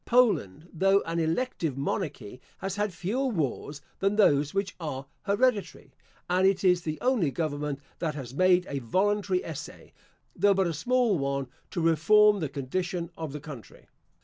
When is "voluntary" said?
8.79-9.45